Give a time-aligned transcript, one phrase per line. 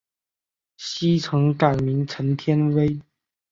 [0.77, 2.99] 昔曾改名陈天崴。